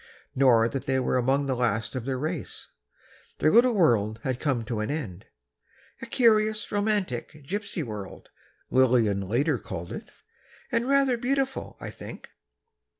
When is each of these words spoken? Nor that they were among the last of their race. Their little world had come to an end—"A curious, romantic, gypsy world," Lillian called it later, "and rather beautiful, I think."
Nor 0.33 0.67
that 0.67 0.87
they 0.87 0.99
were 0.99 1.17
among 1.17 1.45
the 1.45 1.55
last 1.55 1.93
of 1.93 2.05
their 2.05 2.17
race. 2.17 2.69
Their 3.37 3.51
little 3.51 3.75
world 3.75 4.19
had 4.23 4.39
come 4.39 4.65
to 4.65 4.79
an 4.79 4.89
end—"A 4.89 6.07
curious, 6.07 6.71
romantic, 6.71 7.33
gypsy 7.45 7.83
world," 7.83 8.29
Lillian 8.71 9.19
called 9.59 9.91
it 9.91 9.93
later, 10.05 10.11
"and 10.71 10.89
rather 10.89 11.17
beautiful, 11.17 11.77
I 11.79 11.91
think." 11.91 12.31